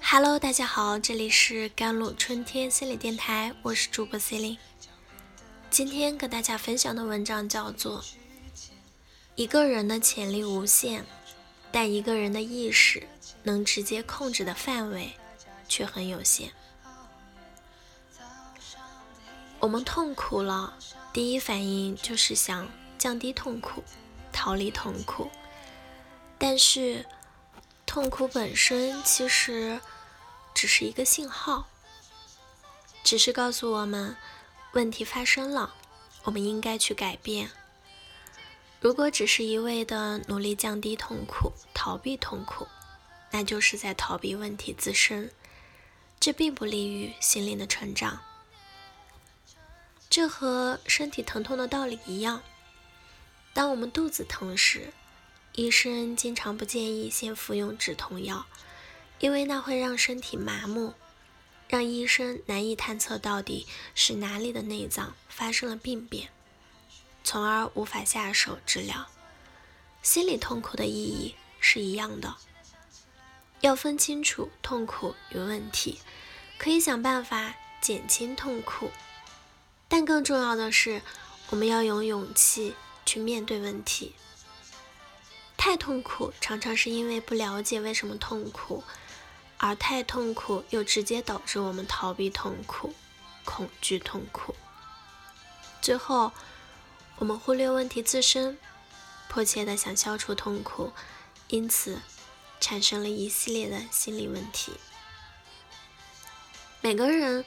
[0.00, 4.58] Hello，大家好，这里是甘露春天心理电台，我是主播 C e l i n e
[5.70, 8.02] 今天跟大家分享的文章叫做
[9.34, 11.04] 《一个人的潜力无限，
[11.70, 13.06] 但一个人的意识
[13.42, 15.12] 能直接控制的范围
[15.68, 16.48] 却很有限》。
[19.60, 20.76] 我们痛苦了，
[21.12, 22.68] 第一反应就是想
[22.98, 23.82] 降低痛苦，
[24.32, 25.30] 逃离痛苦，
[26.42, 27.06] 但是
[27.86, 29.80] 痛苦本身其实。
[30.54, 31.66] 只是一个信号，
[33.02, 34.16] 只是告诉我们
[34.74, 35.74] 问题发生了，
[36.24, 37.50] 我们应该去改变。
[38.78, 42.68] 如果只是一味的努力降低痛苦、逃避痛苦，
[43.30, 45.32] 那就是在逃避问题自身，
[46.20, 48.20] 这并不利于心灵的成长。
[50.10, 52.42] 这和身体疼痛的道理一样，
[53.54, 54.92] 当我们肚子疼时，
[55.54, 58.46] 医生经常不建议先服用止痛药。
[59.18, 60.94] 因为那会让身体麻木，
[61.68, 66.30] 让医生难以探测到底是哪里的内脏发生了病变，
[67.22, 69.06] 从而无法下手治疗。
[70.02, 72.34] 心理痛苦的意义是一样的，
[73.60, 76.00] 要分清楚痛苦与问题，
[76.58, 78.90] 可以想办法减轻痛苦，
[79.86, 81.00] 但更重要的是，
[81.50, 82.74] 我们要有勇气
[83.06, 84.16] 去面对问题。
[85.64, 88.82] 太痛苦常常是因为不了解为什么痛苦。
[89.58, 92.92] 而太痛苦，又直接导致我们逃避痛苦、
[93.44, 94.56] 恐惧痛苦。
[95.80, 96.32] 最后，
[97.18, 98.58] 我们忽略问题自身，
[99.28, 100.92] 迫切的想消除痛苦，
[101.46, 102.00] 因此
[102.58, 104.72] 产生了一系列的心理问题。
[106.80, 107.44] 每个人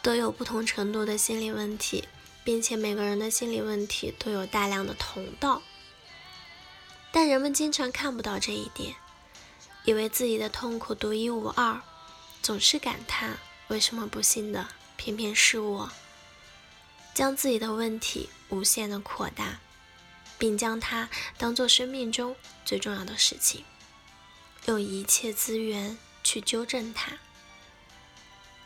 [0.00, 2.08] 都有不同程度的心理问题，
[2.42, 5.60] 并且每个人的心理问题都有大量的同道，
[7.12, 8.96] 但人们经常看不到这一点。
[9.84, 11.80] 以为自己的痛苦独一无二，
[12.40, 15.90] 总是感叹为什么不幸的偏偏是我，
[17.12, 19.58] 将自己的问题无限的扩大，
[20.38, 23.64] 并将它当做生命中最重要的事情，
[24.66, 27.18] 用一切资源去纠正它。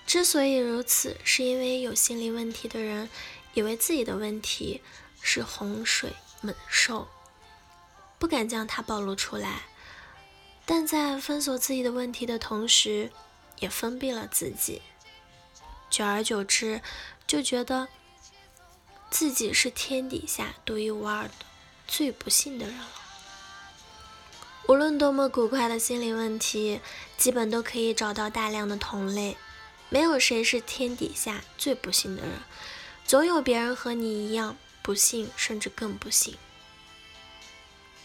[0.06, 3.08] 之所以如此，是因为有心理问题的人
[3.54, 4.82] 以为自己的问题
[5.22, 7.08] 是洪水猛兽，
[8.18, 9.62] 不敢将它暴露出来。
[10.64, 13.12] 但在封锁自己的问题的同时，
[13.60, 14.82] 也封闭了自己。
[15.88, 16.80] 久而久之，
[17.26, 17.86] 就觉得
[19.10, 21.30] 自己是天底下独一无二的、
[21.86, 22.88] 最不幸的人了。
[24.68, 26.80] 无论多么古怪的心理问题，
[27.16, 29.36] 基本都可以找到大量的同类。
[29.88, 32.32] 没有谁是天底下最不幸的人，
[33.04, 36.36] 总有别人和你一样不幸，甚至更不幸。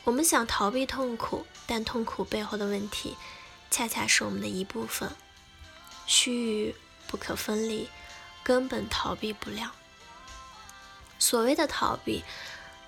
[0.04, 3.16] 我们想逃避痛苦，但痛苦背后的问题，
[3.70, 5.16] 恰恰是我们的一部分，
[6.08, 6.76] 须臾
[7.08, 7.88] 不可分离，
[8.44, 9.74] 根本逃避不了。
[11.20, 12.24] 所谓的逃避，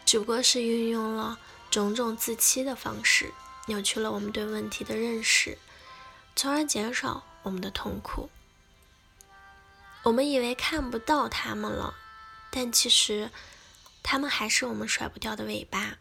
[0.05, 1.37] 只不过是运用了
[1.69, 3.31] 种种自欺的方式，
[3.67, 5.59] 扭曲了我们对问题的认识，
[6.35, 8.31] 从而减少我们的痛苦。
[10.01, 11.93] 我们以为看不到他们了，
[12.49, 13.29] 但其实，
[14.01, 15.97] 他们还是我们甩不掉的尾巴。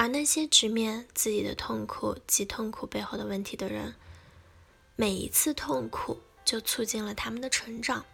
[0.00, 3.94] 而那些直面自己的痛苦及痛苦背后的问题的人，
[4.96, 8.06] 每一次痛苦就促进了他们的成长。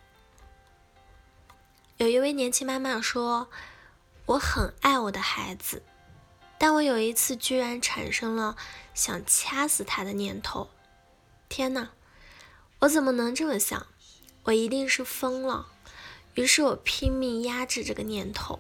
[1.99, 3.49] 有一位年轻妈妈说
[4.27, 5.85] ：“我很爱我的孩子，
[6.59, 8.57] 但我有一次居然产生了
[8.93, 10.69] 想掐死他的念头。
[11.49, 11.91] 天哪，
[12.81, 13.87] 我怎么能这么想？
[14.43, 15.69] 我一定是疯了。
[16.35, 18.59] 于是我拼命压制这个念头，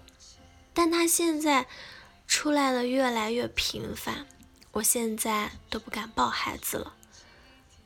[0.72, 1.66] 但他现在……”
[2.26, 4.26] 出来的越来越频繁，
[4.72, 6.94] 我现在都不敢抱孩子了，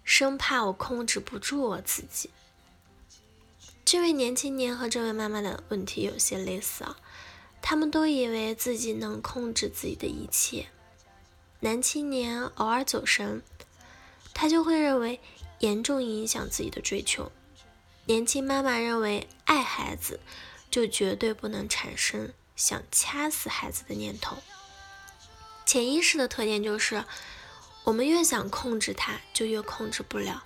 [0.02, 2.30] 生怕我控制不住我自己。
[3.84, 6.96] 这位年轻年和这位妈妈的问题有些类似啊，
[7.60, 10.68] 他们都以为自己能控制自己的一切。
[11.60, 13.42] 男青年偶尔走神，
[14.32, 15.20] 他就会认为
[15.58, 17.30] 严重影响自己的追求。
[18.06, 20.20] 年轻妈妈认为爱孩子
[20.70, 22.32] 就绝对不能产生。
[22.60, 24.36] 想掐死孩子的念头，
[25.64, 27.06] 潜意识的特点就是，
[27.84, 30.44] 我们越想控制他，就越控制不了，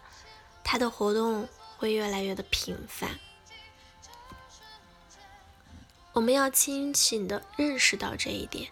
[0.63, 3.19] 他的活动会越来越的频繁。
[6.13, 8.71] 我们要清醒的认识到这一点，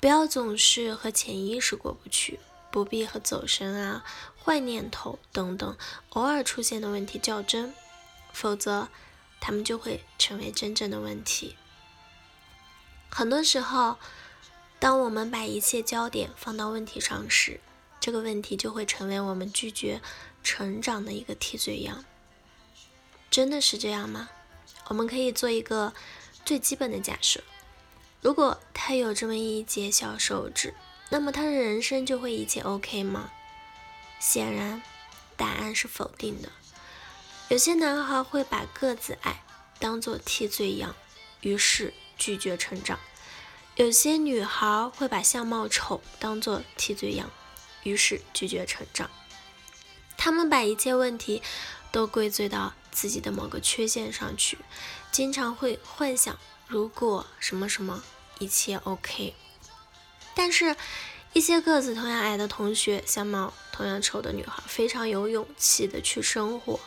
[0.00, 2.38] 不要总是和潜意识过不去，
[2.70, 4.04] 不必和走神啊、
[4.44, 5.76] 坏念头等等
[6.10, 7.74] 偶尔出现的问题较真，
[8.32, 8.86] 否则
[9.40, 11.56] 他们就会成为真正的问题。
[13.10, 13.98] 很多时候，
[14.78, 17.60] 当我们把一切焦点放到问题上时，
[17.98, 20.00] 这个问题就会成为我们拒绝
[20.42, 22.04] 成长的一个替罪羊。
[23.30, 24.28] 真的是这样吗？
[24.88, 25.92] 我们可以做一个
[26.44, 27.42] 最基本的假设：
[28.20, 30.74] 如果他有这么一截小手指，
[31.10, 33.30] 那么他的人生就会一切 OK 吗？
[34.20, 34.82] 显然，
[35.36, 36.50] 答案是否定的。
[37.48, 39.42] 有些男孩会把个子矮
[39.78, 40.94] 当做替罪羊，
[41.40, 42.98] 于是拒绝成长；
[43.76, 47.30] 有些女孩会把相貌丑当做替罪羊，
[47.82, 49.10] 于是拒绝成长。
[50.16, 51.42] 她们把一切问题
[51.92, 54.58] 都归罪到自己的某个缺陷上去，
[55.12, 58.02] 经常会幻想如果什么什么
[58.38, 59.34] 一切 OK。
[60.34, 60.76] 但是，
[61.32, 66.80] 一些个子同样矮的同学，相貌同样丑的女孩，非常有勇气的去生活，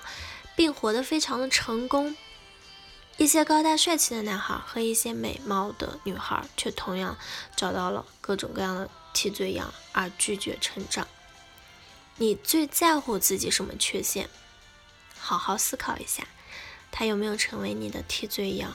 [0.55, 2.15] 并活得非常的成功。
[3.19, 7.17] 一些高大帅气的男孩和一些美貌的女孩，却同样
[7.53, 11.05] 找到了各种各样的替罪羊而拒绝成长。
[12.15, 14.29] 你最在乎自己什么缺陷？
[15.19, 16.29] 好好思考一下，
[16.93, 18.73] 他有没有成为你的替罪羊？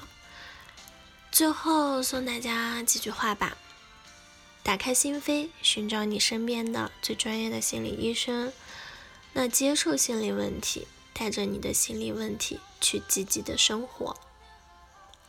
[1.32, 3.56] 最后送大家几句话吧。
[4.62, 8.52] 打开心扉，寻找你身边的最专业的心理医生。
[9.32, 14.14] 那接受心理问题，带着你的心理问题去积极的生活。